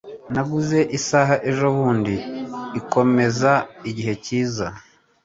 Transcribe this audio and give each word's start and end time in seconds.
Naguze 0.33 0.79
isaha 0.97 1.35
ejobundi. 1.49 2.15
Ikomeza 2.79 3.51
igihe 3.89 4.13
cyiza. 4.25 4.67